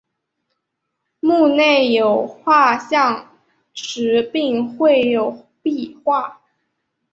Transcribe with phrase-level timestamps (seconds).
[1.19, 3.37] 墓内有画像
[3.71, 6.41] 石并绘有壁画。